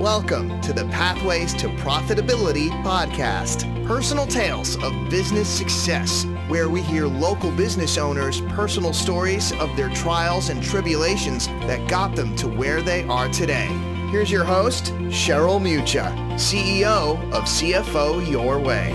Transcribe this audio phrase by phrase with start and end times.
[0.00, 7.06] Welcome to the Pathways to Profitability podcast, personal tales of business success, where we hear
[7.06, 12.80] local business owners' personal stories of their trials and tribulations that got them to where
[12.80, 13.66] they are today.
[14.10, 18.92] Here's your host, Cheryl Mucha, CEO of CFO Your Way.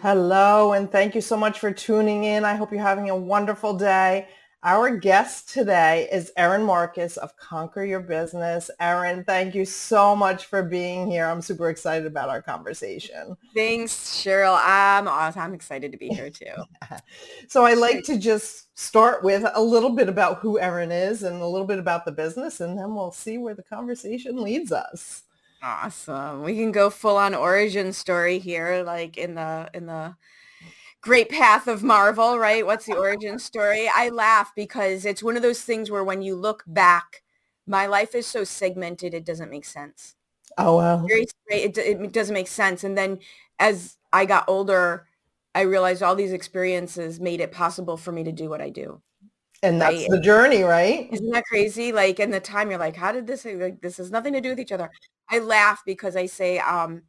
[0.00, 2.44] Hello, and thank you so much for tuning in.
[2.44, 4.28] I hope you're having a wonderful day.
[4.66, 8.68] Our guest today is Erin Marcus of Conquer Your Business.
[8.80, 11.26] Erin, thank you so much for being here.
[11.26, 13.36] I'm super excited about our conversation.
[13.54, 14.58] Thanks, Cheryl.
[14.60, 15.40] I'm awesome.
[15.40, 16.64] I'm excited to be here too.
[17.48, 21.40] so I like to just start with a little bit about who Erin is and
[21.40, 25.22] a little bit about the business, and then we'll see where the conversation leads us.
[25.62, 26.42] Awesome.
[26.42, 30.16] We can go full on origin story here, like in the in the
[31.06, 32.66] great path of Marvel, right?
[32.66, 33.88] What's the origin story?
[33.94, 37.22] I laugh because it's one of those things where when you look back,
[37.64, 40.16] my life is so segmented, it doesn't make sense.
[40.58, 41.06] Oh, wow.
[41.06, 41.78] Very straight.
[41.78, 42.82] It, it doesn't make sense.
[42.82, 43.20] And then
[43.60, 45.06] as I got older,
[45.54, 49.00] I realized all these experiences made it possible for me to do what I do.
[49.62, 50.10] And that's right?
[50.10, 51.08] the journey, right?
[51.12, 51.92] Isn't that crazy?
[51.92, 54.50] Like in the time you're like, how did this, like, this has nothing to do
[54.50, 54.90] with each other.
[55.30, 57.02] I laugh because I say, um,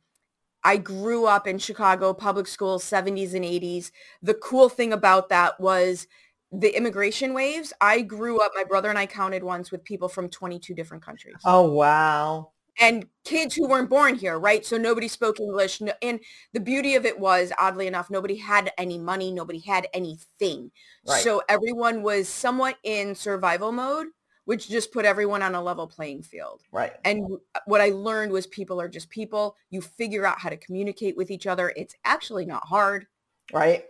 [0.63, 3.91] I grew up in Chicago public schools, 70s and 80s.
[4.21, 6.07] The cool thing about that was
[6.51, 7.73] the immigration waves.
[7.79, 11.35] I grew up, my brother and I counted once with people from 22 different countries.
[11.45, 12.51] Oh, wow.
[12.79, 14.63] And kids who weren't born here, right?
[14.65, 15.81] So nobody spoke English.
[16.01, 16.19] And
[16.53, 19.31] the beauty of it was, oddly enough, nobody had any money.
[19.31, 20.71] Nobody had anything.
[21.07, 21.23] Right.
[21.23, 24.07] So everyone was somewhat in survival mode
[24.47, 26.63] which just put everyone on a level playing field.
[26.71, 26.93] Right.
[27.03, 29.57] And uh, what I learned was people are just people.
[29.71, 31.73] You figure out how to communicate with each other.
[31.75, 33.07] It's actually not hard.
[33.51, 33.85] Right.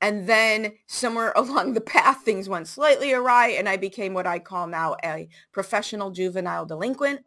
[0.00, 4.38] And then somewhere along the path, things went slightly awry and I became what I
[4.38, 7.22] call now a professional juvenile delinquent.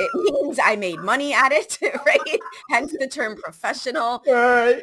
[0.00, 2.40] It means I made money at it, right?
[2.70, 4.20] Hence the term professional.
[4.26, 4.82] Right.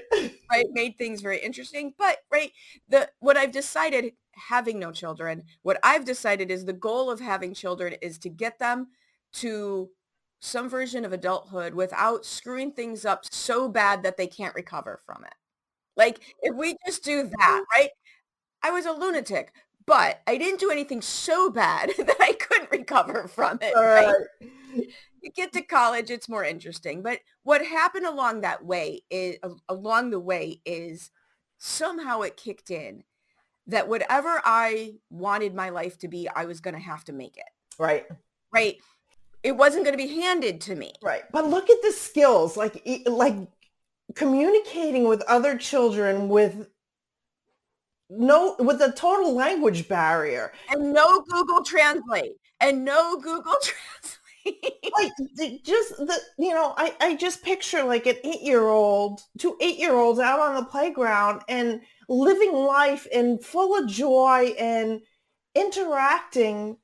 [0.49, 0.65] Right.
[0.71, 1.93] Made things very interesting.
[1.97, 2.53] But right,
[2.87, 5.43] the what I've decided having no children.
[5.61, 8.87] What I've decided is the goal of having children is to get them
[9.33, 9.89] to
[10.39, 15.23] some version of adulthood without screwing things up so bad that they can't recover from
[15.23, 15.33] it.
[15.95, 17.79] Like if we just do that, mm-hmm.
[17.79, 17.89] right?
[18.63, 19.53] I was a lunatic,
[19.85, 23.73] but I didn't do anything so bad that I couldn't recover from it.
[23.75, 24.15] Right?
[25.21, 27.03] You get to college, it's more interesting.
[27.03, 29.37] But what happened along that way is
[29.69, 31.11] along the way is
[31.59, 33.03] somehow it kicked in
[33.71, 37.37] that whatever I wanted my life to be, I was going to have to make
[37.37, 37.49] it.
[37.79, 38.05] Right.
[38.53, 38.77] Right.
[39.43, 40.93] It wasn't going to be handed to me.
[41.01, 41.23] Right.
[41.31, 43.35] But look at the skills, like like
[44.15, 46.67] communicating with other children with
[48.09, 54.91] no with a total language barrier and no Google Translate and no Google Translate.
[54.97, 55.11] like
[55.63, 60.55] just the you know I I just picture like an 8-year-old, two 8-year-olds out on
[60.55, 64.99] the playground and living life and full of joy and
[65.55, 66.75] interacting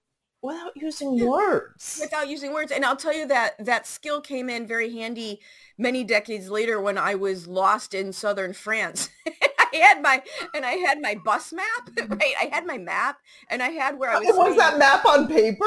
[0.42, 4.66] without using words without using words and i'll tell you that that skill came in
[4.66, 5.42] very handy
[5.78, 10.22] many decades later when i was lost in southern france i had my
[10.54, 12.14] and i had my bus map mm-hmm.
[12.14, 13.18] right i had my map
[13.50, 15.66] and i had where i was was that map on paper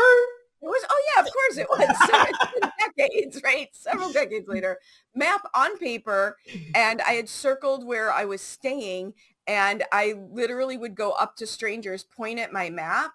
[0.63, 2.71] it was, oh yeah, of course it was.
[2.99, 3.69] decades, right?
[3.73, 4.79] Several decades later.
[5.15, 6.37] Map on paper.
[6.75, 9.15] And I had circled where I was staying
[9.51, 13.15] and I literally would go up to strangers, point at my map,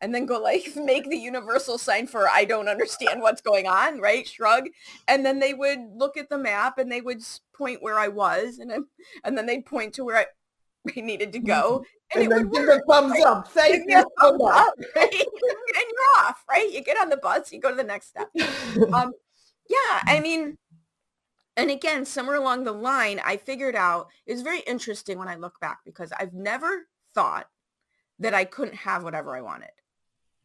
[0.00, 4.00] and then go like make the universal sign for I don't understand what's going on,
[4.00, 4.26] right?
[4.26, 4.64] Shrug,
[5.08, 7.22] and then they would look at the map and they would
[7.54, 8.78] point where I was, and I,
[9.24, 10.26] and then they'd point to where I,
[10.96, 11.84] I needed to go,
[12.14, 13.26] and, and then give a thumbs right?
[13.26, 13.48] up.
[13.48, 14.02] Thank you.
[14.18, 15.12] Thumbs up, right?
[15.12, 16.70] and you're off, right?
[16.72, 18.30] You get on the bus, you go to the next step.
[18.94, 19.12] Um,
[19.68, 20.56] yeah, I mean,
[21.56, 25.60] and again, somewhere along the line, I figured out it's very interesting when I look
[25.60, 27.48] back because I've never thought
[28.18, 29.70] that I couldn't have whatever I wanted.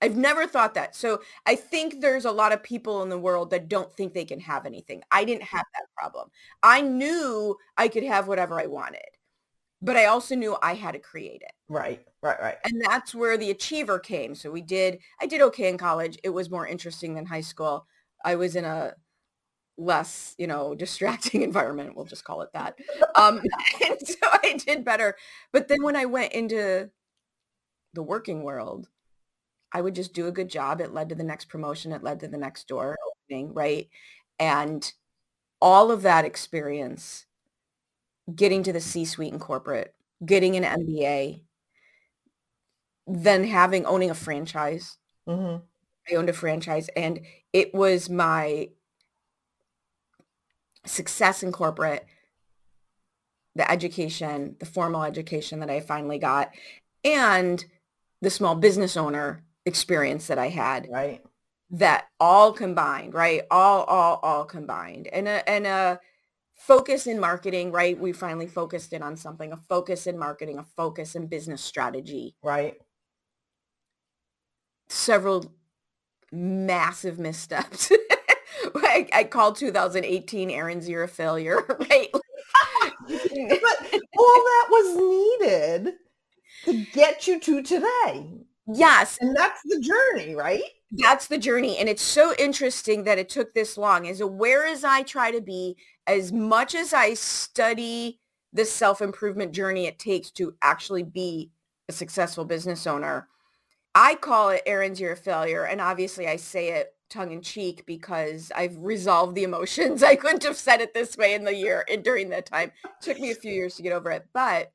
[0.01, 0.95] I've never thought that.
[0.95, 4.23] So I think there's a lot of people in the world that don't think they
[4.23, 5.03] can have anything.
[5.11, 6.29] I didn't have that problem.
[6.63, 9.01] I knew I could have whatever I wanted,
[9.81, 11.51] but I also knew I had to create it.
[11.67, 12.57] Right, right, right.
[12.63, 14.35] And that's where the achiever came.
[14.35, 16.17] So we did, I did okay in college.
[16.23, 17.85] It was more interesting than high school.
[18.23, 18.93] I was in a
[19.79, 21.95] less, you know, distracting environment.
[21.95, 22.77] We'll just call it that.
[23.15, 23.41] Um,
[23.87, 25.15] and so I did better.
[25.51, 26.89] But then when I went into
[27.93, 28.89] the working world,
[29.71, 30.81] I would just do a good job.
[30.81, 31.91] It led to the next promotion.
[31.91, 33.87] It led to the next door opening, right?
[34.39, 34.91] And
[35.61, 37.25] all of that experience,
[38.33, 39.93] getting to the C-suite in corporate,
[40.25, 41.41] getting an MBA,
[43.07, 44.97] then having owning a franchise,
[45.27, 45.63] mm-hmm.
[46.11, 47.21] I owned a franchise and
[47.53, 48.69] it was my
[50.85, 52.05] success in corporate,
[53.55, 56.51] the education, the formal education that I finally got,
[57.03, 57.63] and
[58.21, 60.87] the small business owner experience that I had.
[60.89, 61.23] Right.
[61.71, 63.43] That all combined, right?
[63.51, 65.07] All, all, all combined.
[65.07, 65.99] And a, and a
[66.55, 67.99] focus in marketing, right?
[67.99, 72.35] We finally focused in on something, a focus in marketing, a focus in business strategy.
[72.43, 72.75] Right.
[74.89, 75.53] Several
[76.31, 77.91] massive missteps.
[78.75, 82.09] I, I called 2018 Erin's year a failure, right?
[82.11, 85.93] but all that was needed
[86.65, 88.45] to get you to today.
[88.71, 89.17] Yes.
[89.19, 90.61] And that's the journey, right?
[90.91, 91.77] That's the journey.
[91.77, 94.07] And it's so interesting that it took this long.
[94.07, 98.19] As aware as I try to be, as much as I study
[98.53, 101.51] the self-improvement journey it takes to actually be
[101.87, 103.27] a successful business owner,
[103.95, 105.65] I call it Erin's year of failure.
[105.65, 110.03] And obviously I say it tongue in cheek because I've resolved the emotions.
[110.03, 112.71] I couldn't have said it this way in the year and during that time.
[112.83, 114.27] It took me a few years to get over it.
[114.33, 114.71] But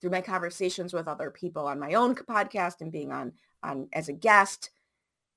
[0.00, 3.32] through my conversations with other people on my own podcast and being on,
[3.62, 4.70] on as a guest,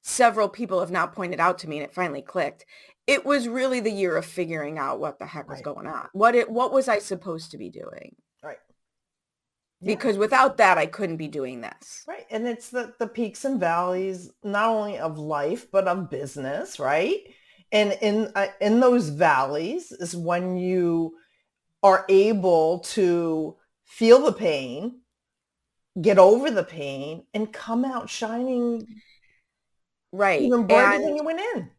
[0.03, 2.65] several people have now pointed out to me and it finally clicked.
[3.07, 5.63] It was really the year of figuring out what the heck was Right.
[5.63, 6.07] going on.
[6.13, 8.15] What it what was I supposed to be doing?
[9.83, 12.03] Because without that I couldn't be doing this.
[12.07, 12.25] Right.
[12.29, 17.17] And it's the, the peaks and valleys, not only of life, but of business, right?
[17.71, 21.15] And in, uh, in those valleys is when you
[21.81, 23.55] are able to
[23.85, 24.99] feel the pain,
[25.99, 28.85] get over the pain, and come out shining
[30.11, 30.41] Right.
[30.41, 31.71] even brighter And- than you went in.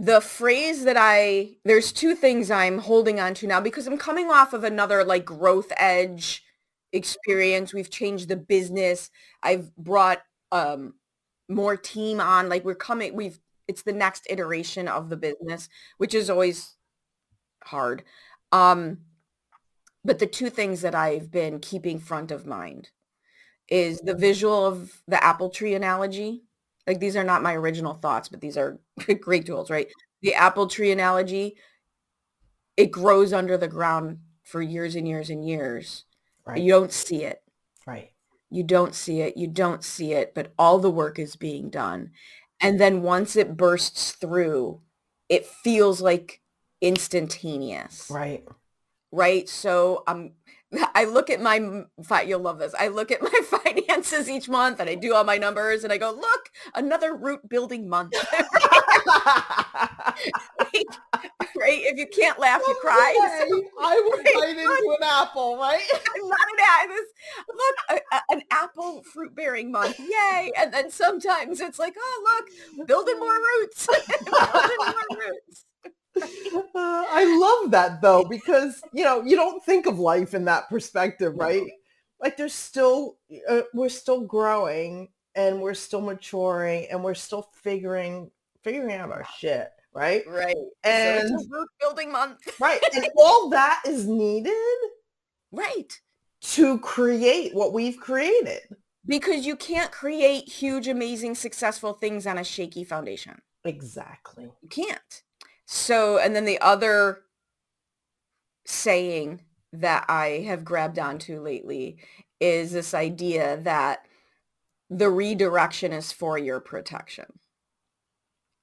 [0.00, 4.30] the phrase that I there's two things I'm holding on to now because I'm coming
[4.30, 6.44] off of another like growth edge
[6.92, 7.74] experience.
[7.74, 9.10] We've changed the business.
[9.42, 10.20] I've brought
[10.52, 10.94] um
[11.48, 12.48] more team on.
[12.48, 15.68] Like we're coming we've it's the next iteration of the business,
[15.98, 16.76] which is always
[17.64, 18.04] hard.
[18.52, 18.98] Um
[20.04, 22.90] but the two things that I've been keeping front of mind
[23.68, 26.42] is the visual of the apple tree analogy.
[26.86, 28.78] Like these are not my original thoughts, but these are
[29.20, 29.88] great tools, right?
[30.22, 31.56] The apple tree analogy,
[32.76, 36.04] it grows under the ground for years and years and years.
[36.48, 36.62] Right.
[36.62, 37.42] You don't see it.
[37.86, 38.10] right.
[38.50, 39.36] You don't see it.
[39.36, 42.12] You don't see it, but all the work is being done.
[42.60, 44.80] And then once it bursts through,
[45.28, 46.40] it feels like
[46.80, 48.44] instantaneous Right.
[49.12, 49.48] right?
[49.48, 50.32] So um,
[50.94, 51.84] I look at my,
[52.26, 52.74] you'll love this.
[52.78, 55.98] I look at my finances each month and I do all my numbers and I
[55.98, 58.14] go, look, another root building month,
[59.06, 60.84] right?
[61.56, 61.80] right?
[61.82, 63.44] If you can't laugh, you cry.
[63.48, 64.34] So I would Right.
[64.34, 65.80] bite into an apple, right?
[65.92, 67.06] I'm not an a- this
[67.48, 72.42] look a, a- an apple fruit bearing month yay and then sometimes it's like oh
[72.78, 75.64] look building more roots building more roots
[76.22, 80.68] Uh, I love that though because you know you don't think of life in that
[80.68, 81.62] perspective, right?
[82.20, 83.16] Like there's still
[83.48, 88.30] uh, we're still growing and we're still maturing and we're still figuring
[88.62, 90.22] figuring out our shit, right?
[90.28, 94.52] right And so building month right, and all that is needed
[95.52, 96.00] right
[96.40, 98.60] to create what we've created.
[99.06, 104.50] because you can't create huge amazing successful things on a shaky foundation Exactly.
[104.62, 105.22] you can't
[105.70, 107.20] so and then the other
[108.64, 111.98] saying that i have grabbed onto lately
[112.40, 114.00] is this idea that
[114.88, 117.26] the redirection is for your protection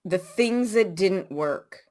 [0.03, 1.81] the things that didn't work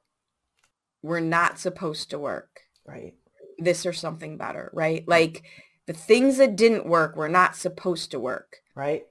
[1.01, 3.13] were not supposed to work Right.
[3.57, 5.43] this or something better right like
[5.87, 9.03] the things that didn't work were not supposed to work Right.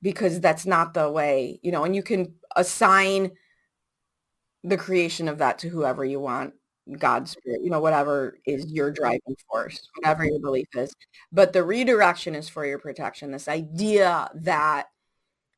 [0.00, 3.32] because that's not the way, you know, and you can assign
[4.64, 6.54] the creation of that to whoever you want,
[6.98, 7.38] God's mm.
[7.38, 10.92] spirit, you know, whatever is your driving force, whatever your belief is.
[11.32, 13.30] But the redirection is for your protection.
[13.30, 14.86] This idea that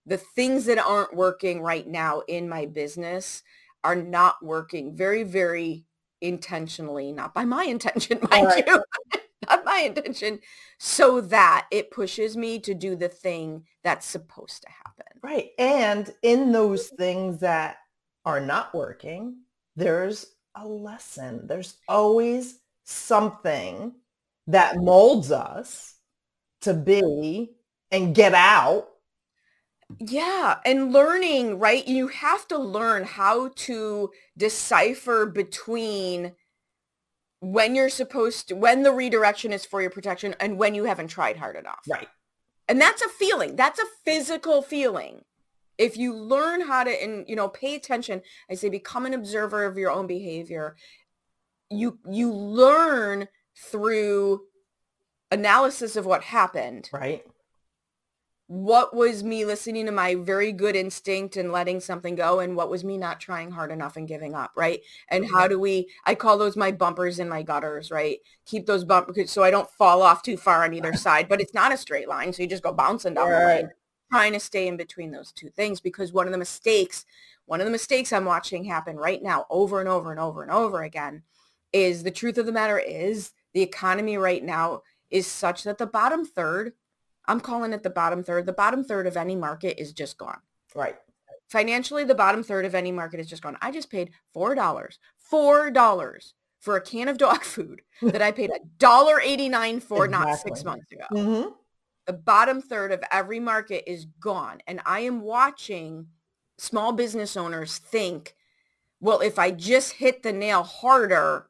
[0.06, 3.42] the things that aren't working right now in my business
[3.84, 5.84] are not working very, very
[6.20, 8.66] intentionally, not by my intention, mind Right.
[8.66, 8.82] you,
[9.48, 10.40] not my intention,
[10.78, 15.06] so that it pushes me to do the thing that's supposed to happen.
[15.22, 15.50] Right.
[15.58, 17.76] And in those things that
[18.24, 19.36] are not working,
[19.76, 21.46] there's a lesson.
[21.46, 23.94] There's always something
[24.46, 25.94] that molds us
[26.62, 27.50] to be
[27.90, 28.88] and get out.
[29.98, 31.86] Yeah, and learning, right?
[31.86, 36.32] You have to learn how to decipher between
[37.40, 41.08] when you're supposed to, when the redirection is for your protection and when you haven't
[41.08, 41.80] tried hard enough.
[41.88, 42.08] Right.
[42.68, 43.56] And that's a feeling.
[43.56, 45.22] That's a physical feeling.
[45.80, 48.20] If you learn how to and you know pay attention
[48.50, 50.76] i say become an observer of your own behavior.
[51.70, 54.42] You you learn through
[55.30, 56.90] analysis of what happened.
[56.92, 57.24] Right.
[58.48, 62.68] what was me listening to my very good instinct and letting something go and what
[62.68, 64.80] was me not trying hard enough and giving up right?
[65.08, 65.50] And how mm-hmm.
[65.50, 68.18] do we i call those my bumpers and my gutters right?
[68.46, 71.54] Keep those bumpers so i don't fall off too far on either side but it's
[71.54, 73.56] not a straight line so you just go bouncing down the Right.
[73.62, 73.70] lane
[74.10, 77.04] trying to stay in between those two things because one of the mistakes
[77.46, 80.50] one of the mistakes i'm watching happen right now over and over and over and
[80.50, 81.22] over again
[81.72, 85.86] is the truth of the matter is the economy right now is such that the
[85.86, 86.72] bottom third
[87.30, 88.46] I'm calling it the bottom third.
[88.46, 90.40] The bottom third of any market is just gone.
[90.74, 90.96] Right.
[91.48, 93.56] Financially, the bottom third of any market is just gone.
[93.60, 94.56] I just paid $4,
[95.32, 100.08] $4 for a can of dog food that I paid a dollar eighty nine for
[100.08, 101.04] not six months ago.
[101.12, 101.48] hmm
[102.10, 104.58] The bottom third of every market is gone.
[104.66, 106.08] And I am watching
[106.58, 108.34] small business owners think,
[108.98, 111.46] well, if I just hit the nail harder,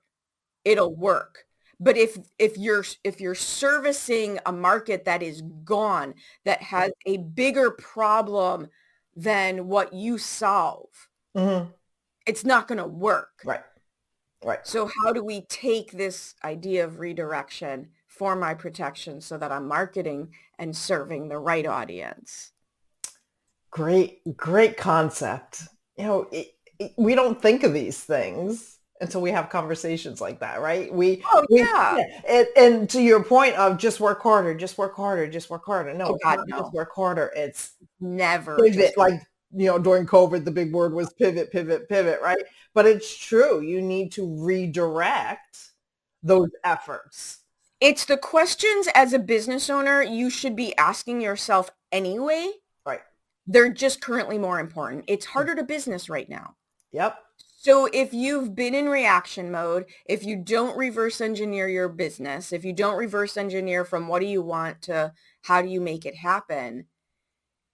[0.66, 1.46] it'll work.
[1.80, 6.12] But if if you're if you're servicing a market that is gone,
[6.44, 8.68] that has a bigger problem
[9.16, 11.70] than what you solve, hmm
[12.26, 13.40] it's not going to work.
[13.46, 13.62] Right.
[14.44, 14.66] Right.
[14.66, 17.88] So how do we take this idea of redirection
[18.20, 22.52] for my protection so that I'm marketing and serving the right audience?
[23.70, 25.62] Great, great concept.
[25.96, 26.48] You know, it,
[26.78, 30.92] it- we don't think of these things until we have conversations like that, right?
[30.92, 31.98] We, Oh we yeah.
[32.28, 35.92] And, and to your point of just work harder, just work harder, just work harder.
[35.94, 36.58] No, Oh, God, no.
[36.60, 37.30] just work harder.
[37.36, 38.56] It's Never.
[38.58, 38.96] pivot.
[38.96, 39.20] Like
[39.52, 42.38] you know, during COVID, the big word was pivot, pivot, pivot, right?
[42.72, 43.60] But it's true.
[43.60, 45.58] You need to redirect
[46.22, 47.38] those efforts.
[47.80, 52.50] It's the questions as a business owner you should be asking yourself anyway.
[52.84, 53.00] Right.
[53.46, 55.04] They're just currently more important.
[55.08, 55.32] It's hmm.
[55.32, 56.56] harder to business right now.
[56.92, 57.16] Yep.
[57.62, 62.64] So if you've been in reaction mode, if you don't reverse engineer your business, if
[62.64, 66.14] you don't reverse engineer from what do you want to how do you make it
[66.14, 66.86] happen,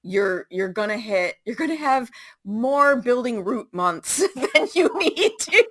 [0.03, 2.11] you're you're going to hit you're going to have
[2.45, 5.65] more building root months than you need to.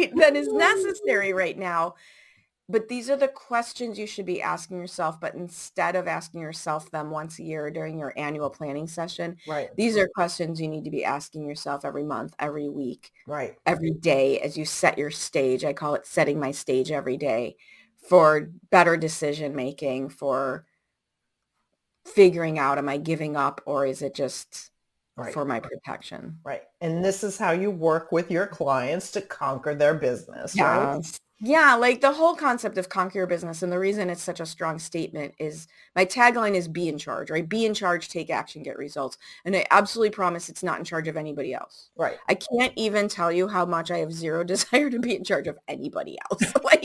[0.00, 0.16] Right?
[0.16, 1.94] That is necessary right now.
[2.68, 6.88] But these are the questions you should be asking yourself, but instead of asking yourself
[6.92, 9.70] them once a year during your annual planning session, Right.
[9.76, 13.56] these are questions you need to be asking yourself every month, every week, Right.
[13.66, 15.64] every day as you set your stage.
[15.64, 17.56] I call it setting my stage every day
[18.08, 20.64] for better decision making, for
[22.04, 24.70] figuring out, am I giving up or is it just
[25.24, 25.34] Right.
[25.34, 26.38] for my protection?
[26.44, 26.62] Right.
[26.80, 30.58] And this is how you work with your clients to conquer their business.
[30.58, 31.02] Right.
[31.42, 34.46] Yeah, like the whole concept of conquer your business and the reason it's such a
[34.46, 37.48] strong statement is my tagline is be in charge, right?
[37.48, 39.16] Be in charge, take action, get results.
[39.46, 41.88] And I absolutely promise it's not in charge of anybody else.
[41.96, 42.18] Right.
[42.28, 45.46] I can't even tell you how much I have zero desire to be in charge
[45.46, 46.42] of anybody else.
[46.62, 46.84] like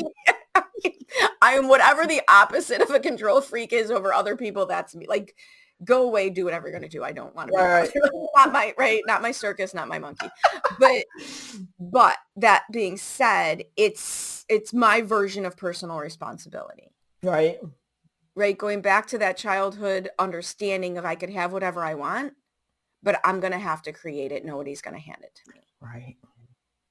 [1.41, 5.05] I am whatever the opposite of a control freak is over other people, that's me.
[5.05, 5.35] Like
[5.83, 7.03] go away, do whatever you're gonna do.
[7.03, 7.93] I don't want to Right.
[7.93, 7.99] be
[8.35, 10.29] not my right, not my circus, not my monkey.
[10.79, 11.05] But
[11.79, 16.91] but that being said, it's it's my version of personal responsibility.
[17.23, 17.59] Right.
[18.35, 18.57] Right?
[18.57, 22.33] Going back to that childhood understanding of I could have whatever I want,
[23.01, 24.43] but I'm going to have to create it.
[24.43, 25.61] Nobody's going to hand it to me.
[25.81, 26.17] Right.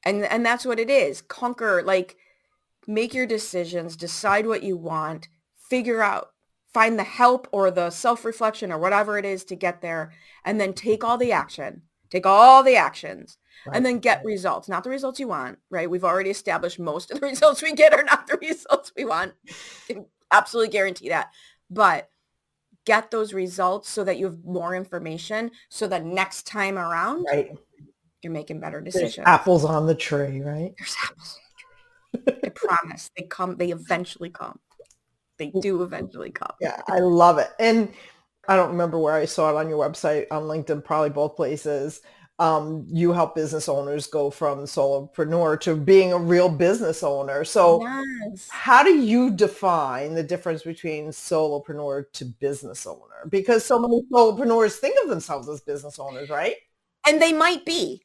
[0.05, 1.21] And and that's what it is.
[1.23, 2.17] Conquer like
[2.87, 5.29] make your decisions, decide what you want,
[5.71, 6.34] figure out
[6.75, 10.11] find the help or the self-reflection or whatever it is to get there
[10.45, 11.83] and then take all the action.
[12.11, 13.77] Take all the actions Right.
[13.77, 15.89] and then get results, not the results you want, right?
[15.89, 19.33] We've already established most of the results we get are not the results we want.
[19.87, 21.31] Can absolutely guarantee that.
[21.71, 22.11] But
[22.85, 27.53] get those results so that you have more information so that next time around Right.
[28.23, 29.27] you're making better There's decisions.
[29.27, 30.75] apples on the tree, right?
[30.77, 31.41] There's apples.
[32.45, 33.11] I promise.
[33.17, 34.59] They come, they eventually come.
[35.39, 36.53] They do eventually come.
[36.61, 37.51] Yeah, I love it.
[37.59, 37.93] And
[38.49, 42.01] I don't remember where I saw it on your website, on LinkedIn, probably both places.
[42.39, 47.45] Um, you help business owners go from solopreneur to being a real business owner.
[47.45, 48.49] So Yes.
[48.51, 53.27] how do you define the difference between solopreneur to business owner?
[53.29, 56.57] Because so many solopreneurs think of themselves as business owners, right?
[57.07, 58.03] And they might be.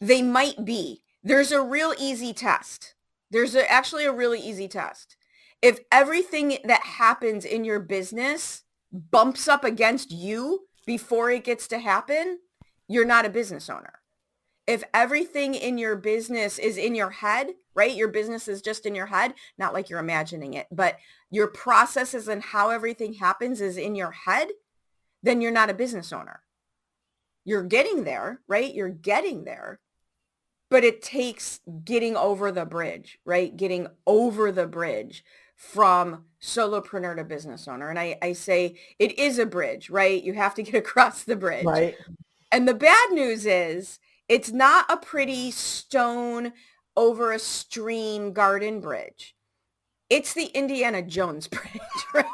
[0.00, 1.02] They might be.
[1.22, 2.94] There's a real easy test.
[3.30, 5.16] There's a, actually a really easy test.
[5.62, 11.78] If everything that happens in your business bumps up against you before it gets to
[11.78, 12.38] happen,
[12.88, 14.00] you're not a business owner.
[14.66, 17.94] If everything in your business is in your head, right?
[17.94, 20.96] Your business is just in your head, not like you're imagining it, but
[21.30, 24.48] your processes and how everything happens is in your head,
[25.22, 26.40] then you're not a business owner.
[27.44, 28.74] You're getting there, right?
[28.74, 29.78] You're getting there.
[30.68, 33.56] But it takes getting over the bridge, right?
[33.56, 35.22] Getting over the bridge
[35.56, 37.88] from solopreneur to business owner.
[37.88, 40.22] And I, I say it is a bridge, right?
[40.22, 41.64] You have to get across the bridge.
[41.64, 41.96] Right.
[42.52, 43.98] And the bad news is
[44.28, 46.52] it's not a pretty stone
[46.96, 49.34] over a stream garden bridge.
[50.08, 51.80] It's the Indiana Jones bridge,
[52.14, 52.26] right?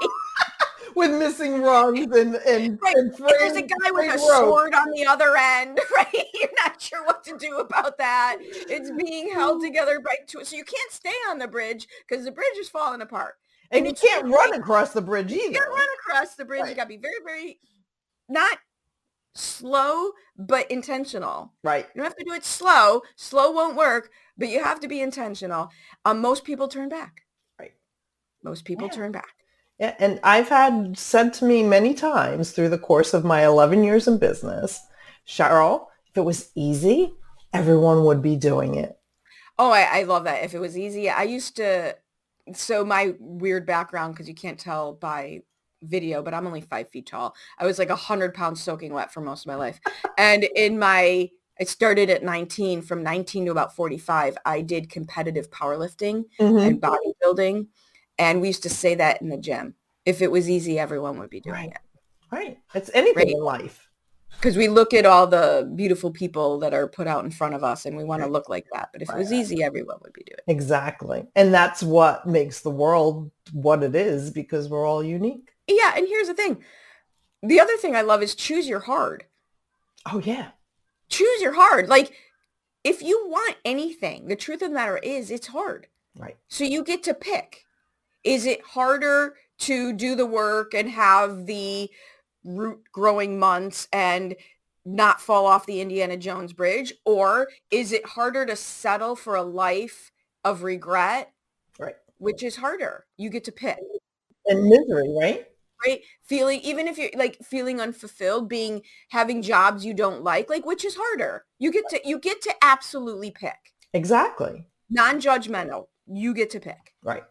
[0.95, 2.97] With missing rungs and and, right.
[2.97, 6.27] and, there's a guy with a sword on the other end, right?
[6.35, 8.37] You're not sure what to do about that.
[8.41, 12.33] It's being held together by two, so you can't stay on the bridge because the
[12.33, 13.35] bridge is falling apart.
[13.71, 15.43] And, and you can't run across the bridge either.
[15.43, 16.63] You can't run across the bridge.
[16.63, 16.71] Right.
[16.71, 17.59] You got to be very, very
[18.29, 18.59] not
[19.35, 21.53] slow but intentional.
[21.63, 21.87] Right.
[21.95, 23.03] You don't have to do it slow.
[23.17, 25.71] Slow won't work, but you have to be intentional.
[26.05, 27.23] Um, most people turn back.
[27.59, 27.73] Right.
[28.43, 28.95] Most people yeah.
[28.95, 29.42] turn back.
[29.83, 33.83] Yeah, and I've had said to me many times through the course of my 11
[33.83, 34.81] years in business,
[35.27, 37.13] Cheryl, if it was easy,
[37.53, 38.97] everyone would be doing it.
[39.59, 40.45] Oh, I, I love that.
[40.45, 41.97] If it was easy, I used to.
[42.55, 45.43] So my weird background, because you can't tell by
[45.83, 47.35] video, but I'm only five feet tall.
[47.59, 49.81] I was like a hundred pounds soaking wet for most of my life.
[50.17, 51.29] and in my,
[51.61, 52.83] I started at 19.
[52.83, 56.59] From 19 to about 45, I did competitive powerlifting mm-hmm.
[56.59, 57.67] and bodybuilding.
[58.19, 59.75] And we used to say that in the gym.
[60.05, 61.71] If it was easy, everyone would be doing right.
[61.71, 61.79] it.
[62.31, 62.59] Right.
[62.75, 63.35] It's anything right.
[63.35, 63.89] in life.
[64.37, 67.63] Because we look at all the beautiful people that are put out in front of
[67.63, 68.27] us and we want right.
[68.27, 68.89] to look like that.
[68.93, 70.51] But if it was easy, everyone would be doing it.
[70.51, 71.27] Exactly.
[71.37, 75.53] And that's what makes the world what it is because we're all unique.
[75.69, 75.93] Yeah.
[75.95, 76.65] And here's the thing.
[77.43, 79.25] The other thing I love is choose your hard.
[80.11, 80.49] Oh, yeah.
[81.09, 81.89] Choose your hard.
[81.89, 82.13] Like
[82.85, 85.87] if you want anything, the truth of the matter is it's hard.
[86.17, 86.37] Right.
[86.49, 87.65] So you get to pick.
[88.25, 91.91] Is it harder to do the work and have the
[92.45, 94.35] root growing months and
[94.85, 96.93] not fall off the Indiana Jones bridge?
[97.05, 100.11] Or is it harder to settle for a life
[100.45, 101.33] of regret?
[101.79, 101.97] Right.
[102.19, 103.07] Which is harder.
[103.17, 103.79] You get to pick.
[104.47, 105.47] And misery, right?
[105.87, 106.01] Right.
[106.25, 110.85] Feeling, even if you're like feeling unfulfilled, being, having jobs you don't like, like which
[110.85, 111.45] is harder?
[111.59, 113.59] You get to, you get to absolutely pick.
[113.93, 114.67] Exactly.
[114.91, 115.87] Non-judgmental.
[116.07, 116.95] You get to pick.
[117.05, 117.23] Right.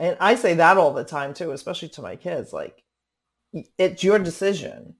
[0.00, 2.52] And I say that all the time too, especially to my kids.
[2.54, 2.82] Like,
[3.78, 4.94] it's your decision.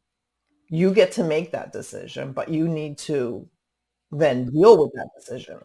[0.69, 3.49] You get to make that decision, but you need to
[4.13, 5.59] then deal with that decision.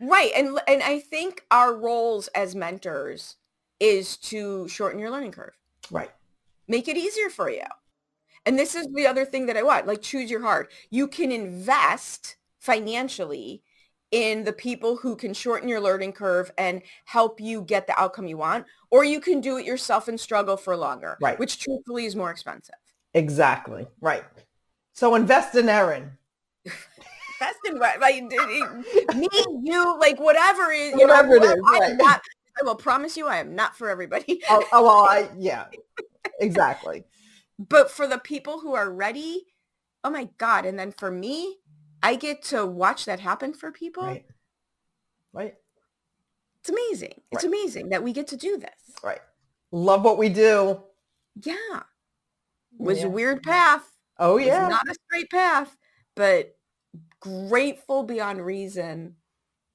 [0.00, 0.32] Right.
[0.36, 3.36] And and I think our roles as mentors
[3.80, 5.58] is to shorten your learning curve.
[5.90, 6.10] Right.
[6.68, 7.62] Make it easier for you.
[8.44, 10.70] And this is the other thing that I want, like choose your heart.
[10.90, 13.62] You can invest financially
[14.14, 18.28] in the people who can shorten your learning curve and help you get the outcome
[18.28, 21.36] you want, or you can do it yourself and struggle for longer, right.
[21.36, 22.76] which truthfully is more expensive.
[23.14, 23.88] Exactly.
[24.00, 24.22] Right.
[24.92, 26.12] So invest in Erin.
[26.64, 27.98] invest in what?
[28.00, 29.28] Like me,
[29.64, 31.62] you, like whatever is, you whatever know, it is.
[31.72, 31.96] Right.
[31.96, 32.22] Not,
[32.60, 34.42] I will promise you, I am not for everybody.
[34.48, 35.66] oh, oh, well, I, yeah,
[36.38, 37.02] exactly.
[37.58, 39.42] but for the people who are ready,
[40.04, 40.66] oh my God.
[40.66, 41.56] And then for me,
[42.04, 44.02] I get to watch that happen for people.
[44.02, 44.26] Right.
[45.32, 45.54] Right.
[46.60, 47.22] It's amazing.
[47.32, 47.52] It's right.
[47.52, 48.70] amazing that we get to do this.
[49.02, 49.20] Right.
[49.72, 50.82] Love what we do.
[51.42, 51.54] Yeah.
[51.78, 51.82] It
[52.78, 53.06] was yeah.
[53.06, 53.90] a weird path.
[54.18, 54.68] Oh yeah.
[54.68, 55.74] not a straight path,
[56.14, 56.56] but
[57.20, 59.16] grateful beyond reason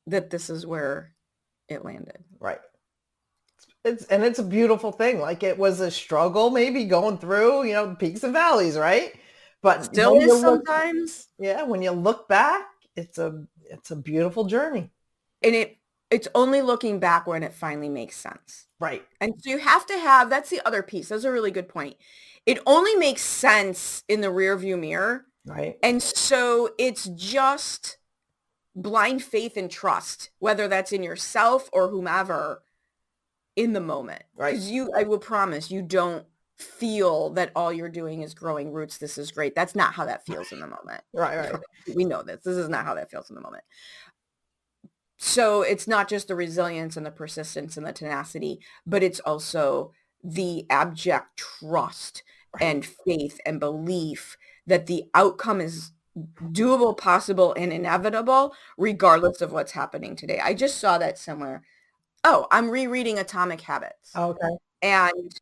[0.06, 1.16] that this is where
[1.68, 2.24] it landed.
[2.40, 2.60] Right.
[3.84, 5.20] It's and it's a beautiful thing.
[5.20, 9.14] Like it was a struggle maybe going through, you know, peaks and valleys, right?
[9.62, 11.28] But still is look, sometimes.
[11.38, 14.92] Yeah, when you look back, it's a it's a beautiful journey.
[15.42, 15.78] And it
[16.10, 18.68] it's only looking back when it finally makes sense.
[18.80, 19.06] Right.
[19.22, 21.10] And so you have to have that's the other piece.
[21.10, 21.98] That's a really good point.
[22.46, 25.26] It only makes sense in the rear view mirror.
[25.46, 25.78] Right.
[25.84, 27.98] And so it's just
[28.76, 32.64] blind faith and trust, whether that's in yourself or whomever
[33.56, 34.24] in the moment.
[34.36, 34.54] Right.
[34.54, 36.26] Because you I will promise you don't
[36.60, 38.98] feel that all you're doing is growing roots.
[38.98, 39.56] This is great.
[39.56, 41.02] That's not how that feels in the moment.
[41.14, 41.62] right, right.
[41.96, 42.44] We know this.
[42.44, 43.64] This is not how that feels in the moment.
[45.18, 49.92] So it's not just the resilience and the persistence and the tenacity, but it's also
[50.24, 52.24] the abject trust
[52.60, 55.92] and faith and belief that the outcome is
[56.52, 60.40] doable, possible, and inevitable, regardless of what's happening today.
[60.44, 61.64] I just saw that somewhere.
[62.24, 64.16] Oh, I'm rereading Atomic Habits.
[64.16, 64.58] Okay.
[64.82, 65.40] And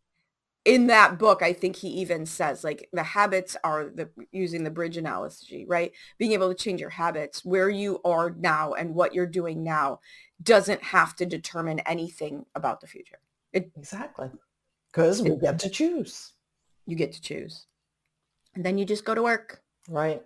[0.67, 4.69] in that book, I think he even says like the habits are the using the
[4.69, 5.93] bridge analogy, right?
[6.17, 10.01] Being able to change your habits where you are now and what you're doing now
[10.43, 13.19] doesn't have to determine anything about the future.
[13.53, 14.30] It, exactly.
[14.91, 16.34] Because we get to choose.
[16.86, 17.65] You get to choose.
[18.53, 19.62] And then you just go to work.
[19.88, 20.21] Right.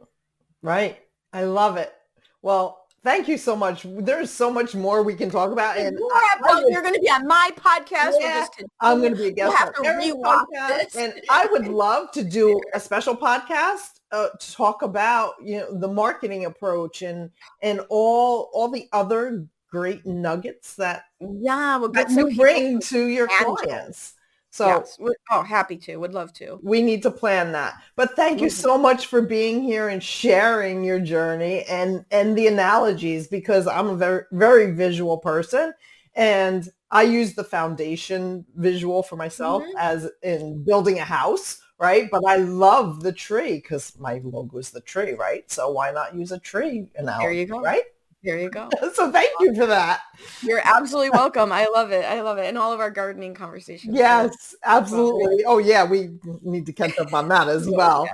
[0.64, 0.98] Right.
[1.32, 1.94] I love it.
[2.42, 3.86] Well, thank you so much.
[3.88, 5.78] There's so much more we can talk about.
[5.78, 8.14] And I, I would, you're going to be on my podcast.
[8.20, 8.48] Yeah,
[8.80, 10.96] I'm going to be a guest we'll have to podcast.
[10.96, 15.80] And I would love to do a special podcast uh, to talk about, you know,
[15.80, 22.12] the marketing approach and, and all, all the other great nuggets that, yeah, we'll that
[22.12, 24.14] you bring to your clients.
[24.54, 24.98] So, yes.
[25.32, 25.96] oh, happy to.
[25.96, 26.60] Would love to.
[26.62, 27.76] We need to plan that.
[27.96, 28.62] But thank you mm-hmm.
[28.62, 33.88] so much for being here and sharing your journey and and the analogies because I'm
[33.88, 35.74] a very very visual person
[36.16, 39.78] and I use the foundation visual for myself mm-hmm.
[39.78, 42.10] as in building a house, right?
[42.12, 45.50] But I love the tree because my logo is the tree, right?
[45.50, 47.62] So why not use a tree analogy, there you go.
[47.62, 47.84] right?
[48.24, 48.70] There you go.
[48.94, 50.02] so thank you for that.
[50.44, 51.52] You're absolutely welcome.
[51.52, 52.06] I love it.
[52.06, 52.46] I love it.
[52.46, 53.96] And all of our gardening conversations.
[53.96, 55.44] Yes, absolutely.
[55.46, 56.12] Oh yeah, we
[56.44, 58.08] need to catch up on that as well.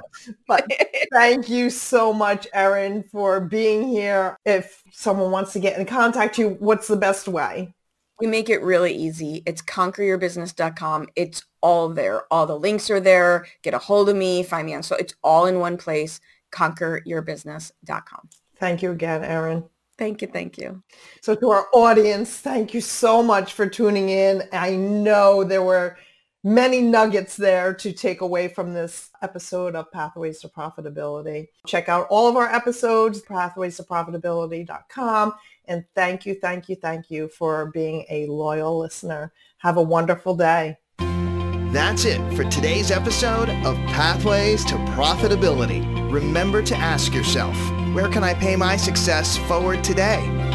[0.48, 0.66] But
[1.14, 4.38] thank you so much, Erin, for being here.
[4.46, 7.74] If someone wants to get in contact you, what's the best way?
[8.20, 9.44] We make it really easy.
[9.46, 11.10] It's conqueryourbusiness.com.
[11.16, 12.24] It's all there.
[12.32, 13.46] All the links are there.
[13.62, 16.20] Get a hold of me, find me on so it's all in one place.
[16.52, 18.30] Conqueryourbusiness.com.
[18.56, 19.66] Thank you again, Erin.
[19.98, 20.28] Thank you.
[20.28, 20.84] Thank you.
[21.22, 24.44] So to our audience, thank you so much for tuning in.
[24.54, 25.98] I know there were
[26.44, 31.48] many nuggets there to take away from this episode of Pathways to Profitability.
[31.66, 35.34] Check out all of our episodes, pathways to profitability.com.
[35.66, 39.34] And thank you, thank you, thank you for being a loyal listener.
[39.58, 40.78] Have a wonderful day.
[41.00, 45.84] That's it for today's episode of Pathways to Profitability.
[46.12, 47.58] Remember to ask yourself,
[47.94, 50.47] where can I pay my success forward today?